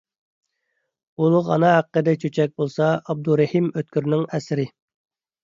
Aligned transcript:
«ئۇلۇغ 1.21 1.51
ئانا 1.55 1.73
ھەققىدە 1.73 2.15
چۆچەك» 2.23 2.57
بولسا 2.63 2.89
ئابدۇرېھىم 3.01 3.69
ئۆتكۈرنىڭ 3.75 4.27
ئەسىرى. 4.41 4.69